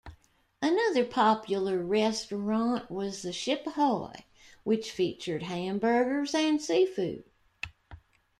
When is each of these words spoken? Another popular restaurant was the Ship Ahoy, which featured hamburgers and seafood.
Another 0.63 1.05
popular 1.05 1.77
restaurant 1.77 2.89
was 2.89 3.21
the 3.21 3.31
Ship 3.31 3.61
Ahoy, 3.67 4.25
which 4.63 4.89
featured 4.89 5.43
hamburgers 5.43 6.33
and 6.33 6.59
seafood. 6.59 7.23